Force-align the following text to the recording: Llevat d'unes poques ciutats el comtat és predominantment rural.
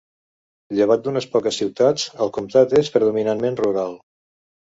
Llevat 0.77 1.03
d'unes 1.07 1.27
poques 1.35 1.59
ciutats 1.63 2.07
el 2.27 2.33
comtat 2.39 2.75
és 2.81 2.91
predominantment 2.97 3.61
rural. 3.61 3.95